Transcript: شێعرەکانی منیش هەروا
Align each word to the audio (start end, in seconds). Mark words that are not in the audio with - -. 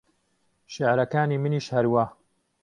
شێعرەکانی 0.73 1.41
منیش 1.43 1.65
هەروا 1.75 2.05